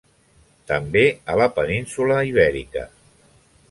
[0.71, 1.03] També
[1.33, 2.89] a la península Ibèrica.